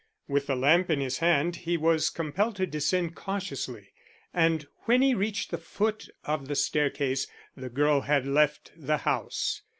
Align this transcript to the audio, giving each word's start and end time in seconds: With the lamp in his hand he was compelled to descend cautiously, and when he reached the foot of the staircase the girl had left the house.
With 0.27 0.47
the 0.47 0.55
lamp 0.55 0.89
in 0.89 0.99
his 0.99 1.19
hand 1.19 1.57
he 1.57 1.77
was 1.77 2.09
compelled 2.09 2.55
to 2.55 2.65
descend 2.65 3.13
cautiously, 3.13 3.93
and 4.33 4.65
when 4.85 5.03
he 5.03 5.13
reached 5.13 5.51
the 5.51 5.59
foot 5.59 6.09
of 6.25 6.47
the 6.47 6.55
staircase 6.55 7.27
the 7.55 7.69
girl 7.69 8.01
had 8.01 8.25
left 8.25 8.71
the 8.75 8.97
house. 8.97 9.61